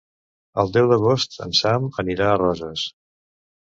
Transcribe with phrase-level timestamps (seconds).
[0.63, 2.91] El deu d'agost en Sam anirà a Roses.